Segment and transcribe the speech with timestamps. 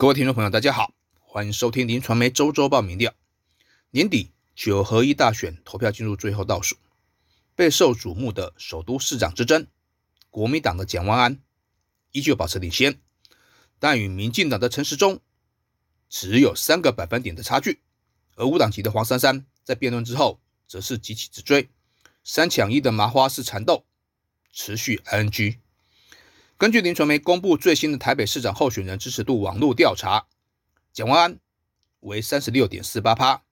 [0.00, 3.12] 各位听众朋友，大家好，欢迎收听林传媒周周报民调。
[3.90, 6.76] 年底九合一大选投票进入最后倒数，
[7.56, 9.66] 备受瞩目的首都市长之争，
[10.30, 11.42] 国民党的蒋万安
[12.12, 13.00] 依旧保持领先，
[13.80, 15.20] 但与民进党的陈时中
[16.08, 17.80] 只有三个百分点的差距。
[18.36, 21.70] 而无党籍的黄珊珊在辩论之后，则是急起直追，
[22.22, 23.84] 三抢一的麻花式缠斗
[24.52, 25.58] 持续 ing。
[26.58, 30.26] 根据林传媒公布最新的台北市长候选人支持度网络调查，
[30.92, 31.38] 蒋万安
[32.00, 33.44] 为三十六点四八趴，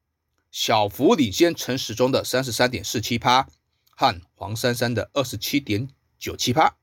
[0.51, 3.47] 小幅领先陈时中的三十三点四七趴
[3.91, 5.89] 和黄珊珊的二十七点
[6.19, 6.77] 九七趴。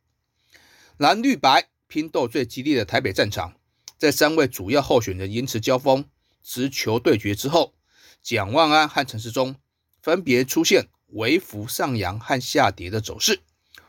[0.95, 3.55] 蓝绿白拼斗最激烈的台北战场，
[3.97, 6.05] 在三位主要候选人延迟交锋、
[6.41, 7.73] 直球对决之后，
[8.21, 9.57] 蒋万安和陈时中
[10.01, 13.41] 分别出现微幅上扬和下跌的走势，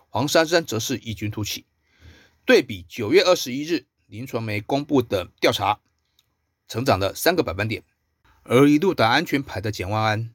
[0.09, 1.67] 黄珊珊则是异军突起。
[2.47, 5.81] 对比九月二十一日林传媒公布的调查，
[6.69, 7.83] 成长了三个百分点，
[8.43, 10.35] 而一路打安全牌的简万安，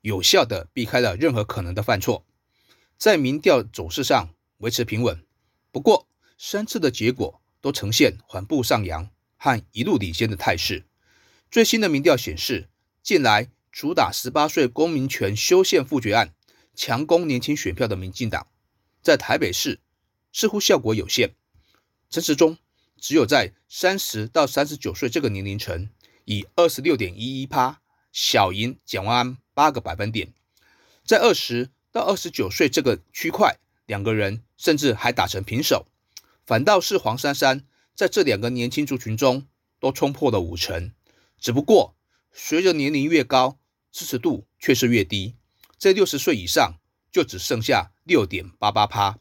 [0.00, 2.24] 有效的避开了任何可能的犯错，
[2.96, 5.22] 在民调走势上维持平稳。
[5.70, 10.86] 不过三次的结果都呈现缓步上扬和一路领先的态势。
[11.50, 12.70] 最新的民调显示，
[13.02, 16.34] 近来主打十八岁公民权修宪复决案，
[16.74, 18.46] 强攻年轻选票的民进党，
[19.02, 19.80] 在台北市
[20.32, 21.34] 似乎效果有限。
[22.12, 22.58] 陈时中
[23.00, 25.88] 只有在三十到三十九岁这个年龄层，
[26.26, 27.80] 以二十六点一一趴
[28.12, 30.34] 小赢蒋万安八个百分点，
[31.06, 35.86] 在二十到二十九岁这个区块，两个人甚至还打成平手，
[36.44, 39.46] 反倒是黄珊珊在这两个年轻族群中
[39.80, 40.92] 都冲破了五成，
[41.40, 41.96] 只不过
[42.30, 43.58] 随着年龄越高，
[43.90, 45.34] 支持度却是越低，
[45.78, 46.74] 在六十岁以上
[47.10, 49.18] 就只剩下六点八八趴，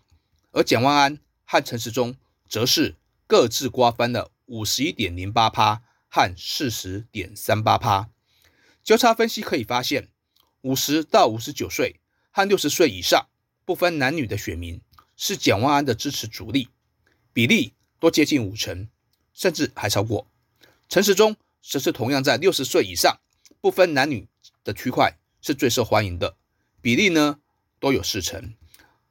[0.52, 2.18] 而蒋万安和陈时中。
[2.52, 8.10] 则是各自瓜分了五十一点零八趴和四十点三八趴。
[8.84, 10.10] 交叉分析可以发现，
[10.60, 13.28] 五十到五十九岁和六十岁以上
[13.64, 14.82] 不分男女的选民
[15.16, 16.68] 是蒋万安的支持主力，
[17.32, 18.90] 比例都接近五成，
[19.34, 20.28] 甚至还超过。
[20.90, 23.22] 陈时中则是同样在六十岁以上
[23.62, 24.28] 不分男女
[24.66, 26.36] 的区块是最受欢迎的，
[26.82, 27.40] 比例呢
[27.80, 28.54] 都有四成。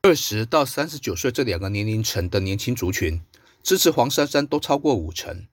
[0.03, 3.23] 二十到三十九岁这两个年龄层的年轻族群。
[3.63, 5.47] 支持黄珊珊都超过五成，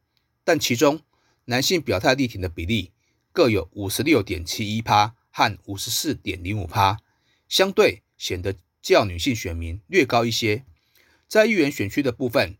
[0.43, 1.01] 但其中
[1.45, 2.91] 男性表态力挺的比例
[3.31, 6.99] 各有五十六点七一趴和五十四点零五趴，
[7.47, 10.63] 相对显得较女性选民略高一些。
[11.27, 12.57] 在议员选区的部分，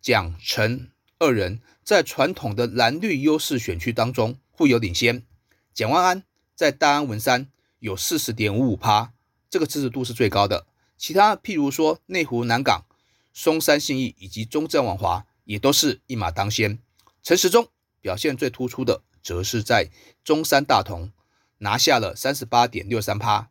[0.00, 5.24] 蒋陈二人在传统的蓝绿优势选区当中互有领先。
[5.72, 6.24] 蒋万安
[6.54, 9.12] 在大安文山有四十点五五趴，
[9.48, 10.66] 这个支持度是最高的。
[10.98, 12.84] 其他譬如说内湖南港。
[13.32, 16.78] 松山信义以及中正万华也都是一马当先，
[17.22, 17.68] 陈时中
[18.00, 19.88] 表现最突出的，则是在
[20.24, 21.12] 中山大同
[21.58, 23.50] 拿下了三十八点六三趴，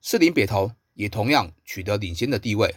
[0.00, 2.76] 士林北投也同样取得领先的地位，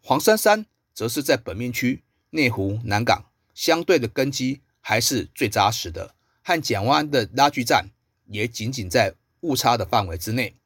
[0.00, 7.90] 黄珊珊则是在本面区内湖南港相对的根基还是最扎实的，和蒋万安的拉锯战
[8.26, 10.56] 也仅仅在误差的范围之内。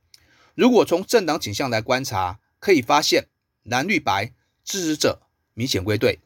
[0.55, 3.29] 如果从政党倾向来观察，可以发现
[3.63, 4.33] 蓝绿白。
[4.65, 5.23] 支持者
[5.55, 6.21] 明显归队，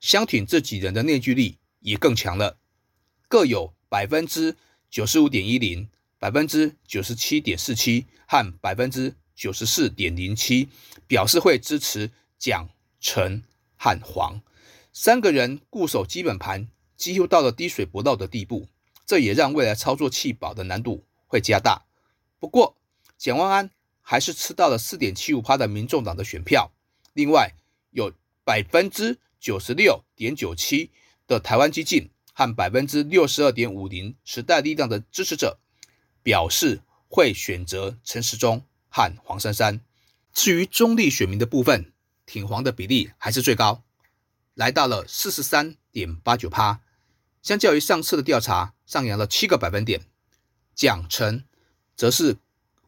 [0.00, 2.58] 相挺这几人的内聚力也更强了，
[3.28, 4.56] 各有百分之
[4.90, 10.68] 九十五点一零、百分之九十七点四七和百分之九十四点零七，
[11.06, 12.68] 表示会支持蒋、
[13.00, 13.42] 陈
[13.76, 14.40] 和黄
[14.92, 18.66] 三个人固守基本盘，几乎到了滴水不漏的地步，
[19.04, 21.84] 这也让未来操作弃保的难度会加大。
[22.38, 22.76] 不过，
[23.18, 23.70] 蒋万安
[24.00, 26.72] 还是吃到了四点七五趴的民众党的选票，
[27.12, 27.54] 另外。
[27.90, 28.12] 有
[28.44, 30.90] 百分之九十六点九七
[31.26, 35.58] 的台湾激进和百分之六十二点五零时代力量的支持者
[36.22, 39.80] 表示会选择陈时中和黄珊珊。
[40.32, 41.92] 至于中立选民的部分，
[42.24, 43.82] 挺黄的比例还是最高，
[44.54, 46.80] 来到了四十三点八九趴，
[47.42, 50.02] 相较于上次的调查上扬了七个百分点。
[50.74, 51.44] 蒋陈
[51.96, 52.36] 则是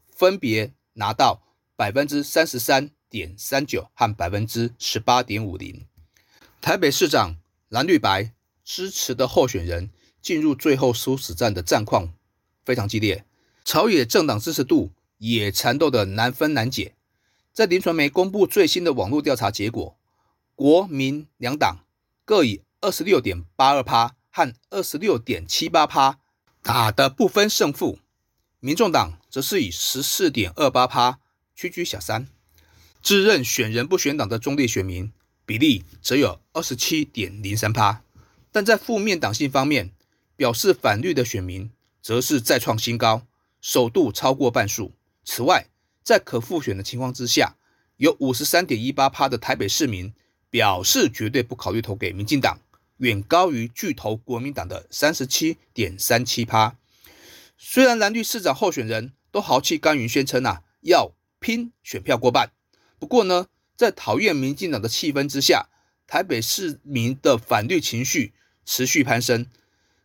[0.08, 1.42] 分别拿到
[1.74, 2.90] 百分之三十三。
[3.12, 5.86] 点三九和百分之十八点五零，
[6.62, 7.36] 台北市长
[7.68, 8.32] 蓝绿白
[8.64, 9.90] 支持的候选人
[10.22, 12.14] 进入最后殊死战的战况
[12.64, 13.26] 非常激烈，
[13.66, 16.94] 朝野政党支持度也缠斗的难分难解。
[17.52, 19.94] 在林传媒公布最新的网络调查结果，
[20.54, 21.84] 国民两党
[22.24, 26.18] 各以二十六点八二趴和二十六点七八趴
[26.62, 27.98] 打的不分胜负，
[28.58, 31.20] 民众党则是以十四点二八趴
[31.54, 32.28] 屈居小三。
[33.02, 35.10] 自认选人不选党的中立选民
[35.44, 38.02] 比例则有二十七点零三趴，
[38.52, 39.90] 但在负面党性方面，
[40.36, 41.68] 表示反绿的选民
[42.00, 43.26] 则是再创新高，
[43.60, 44.92] 首度超过半数。
[45.24, 45.66] 此外，
[46.04, 47.56] 在可复选的情况之下，
[47.96, 50.12] 有五十三点一八趴的台北市民
[50.48, 52.60] 表示绝对不考虑投给民进党，
[52.98, 56.76] 远高于拒投国民党的三十七点三七趴。
[57.58, 62.52] 虽然蓝绿市长候选人都豪气干云宣称啊，要拼选票过半，
[63.02, 65.68] 不过呢，在讨厌民进党的气氛之下，
[66.06, 68.32] 台北市民的反绿情绪
[68.64, 69.44] 持续攀升。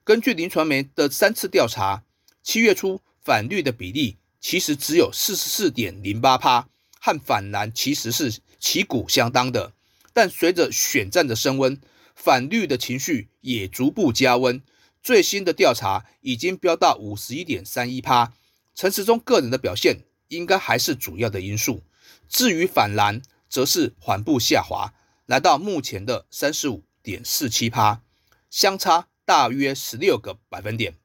[0.03, 2.03] 根据林传媒的三次调查，
[2.41, 6.69] 七月初反绿的比例其实只有四十四点零八趴。
[6.99, 9.73] 和反蓝其实是旗鼓相当的，
[10.11, 11.79] 但随着选战的升温，
[12.15, 14.59] 反绿的情绪也逐步加温。
[15.03, 18.33] 最新的调查已经飙到五十一点三一趴。
[18.73, 21.83] 陈时中个人的表现应该还是主要的因素，
[22.29, 24.93] 至于反蓝则是缓步下滑，
[25.25, 28.01] 来到目前的三十五点四七趴，
[28.49, 30.95] 相差大约十六个百分点。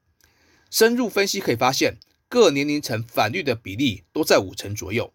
[0.69, 1.97] 深入分析可以发现，
[2.27, 5.13] 各年龄层反绿的比例都在五成左右。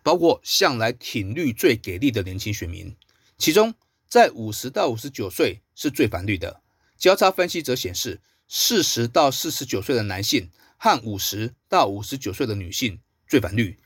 [0.00, 2.96] 包括向来挺绿最给力的年轻选民，
[3.36, 3.74] 其中
[4.08, 6.62] 在五十到五十九岁是最反绿的。
[6.96, 13.78] 交叉分析则显示，四十到四十九岁的男性和五十到五十九岁的女性最反绿。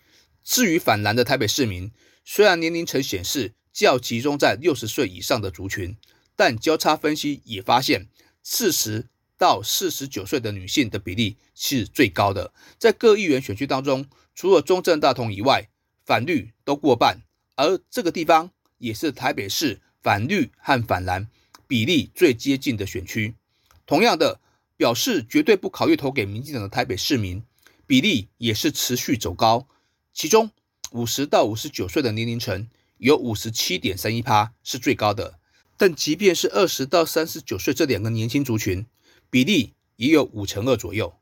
[0.45, 1.91] 至于反蓝的台北市民，
[2.25, 5.97] 虽然年龄层显示较集中在六十岁以上的族群，
[6.37, 8.09] 但交叉分析也发现，
[8.43, 9.09] 四十
[9.39, 12.53] 到四十九岁的女性的比例是最高的。
[12.79, 15.69] 在各议员选区当中，除了中正大同以外，
[16.05, 17.23] 反绿都过半，
[17.57, 21.29] 而这个地方也是台北市反绿和反蓝
[21.67, 23.35] 比例最接近的选区。
[23.87, 24.41] 同样的，
[24.77, 27.43] 表示绝对不考虑投给民进党的台北市民
[27.87, 29.69] 比例也是持续走高，
[30.13, 30.51] 其中
[30.93, 32.69] 五十到五十九岁的年龄层
[32.99, 35.39] 有五十七点三一趴是最高的，
[35.77, 38.87] 但即便是二十到三十九岁这两个年轻族群，
[39.31, 41.15] 比例也有五成二左右。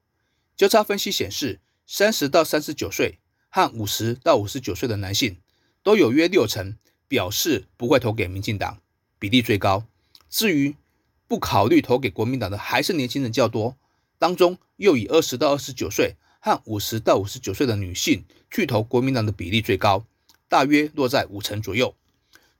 [0.57, 3.19] 交叉分析显示，三十到三十九岁。
[3.53, 5.39] 和五十到五十九岁的男性
[5.83, 6.77] 都有约六成
[7.09, 8.79] 表示不会投给民进党，
[9.19, 9.85] 比例最高。
[10.29, 10.77] 至于
[11.27, 13.77] 不考虑投给国民党的，还是年轻人较多，
[14.21, 20.05] 当中又以二十到二十九岁和五十到五十九岁的女性巨投国民党的比例最高，
[20.49, 21.95] 大约落在五成左右。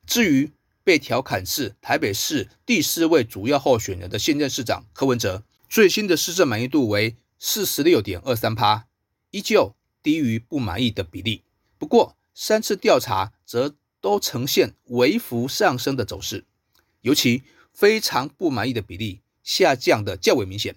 [0.07, 0.53] 至于
[0.85, 8.87] 被调侃是台北市第四位主要候选人的现任市长柯文哲，最新的市政满意度为四十六点二三趴，
[9.33, 9.75] 依旧。
[10.03, 11.43] 低于不满意的比例，
[11.77, 16.47] 不过三次调查则都呈现微幅上升的走势，
[17.03, 17.43] 尤其
[17.75, 20.77] 非常不满意的比例下降的较为明显。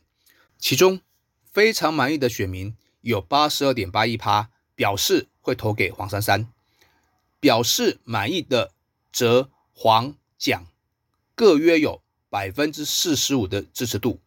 [0.59, 0.99] 其中
[1.53, 6.47] 非常满意的选民有八十二点八一趴，表示会投给黄珊珊；
[7.39, 8.73] 表示满意的
[9.11, 10.65] 则黄蒋
[11.35, 14.19] 各约有百分之四十五的支持度。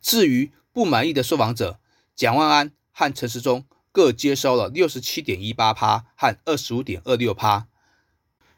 [0.00, 1.78] 至于不满意的受访者，
[2.14, 3.66] 蒋万安和陈时中。
[3.90, 7.66] 各接收了六十七点一八趴和二十五点二六趴，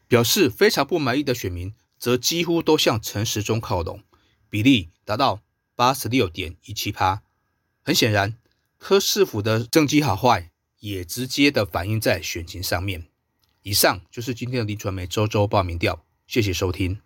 [0.07, 4.03] 表示非常不满意的选民则几乎都向陈时中靠拢，
[4.51, 5.41] 比例达到
[5.75, 7.23] 八十六点一七趴。
[7.81, 8.37] 很显然，
[8.83, 10.49] 柯市府的政绩好坏
[10.79, 13.05] 也直接的反映在选情上面。
[13.61, 16.99] 以上就是今天的林传媒周周报名调，谢谢收听。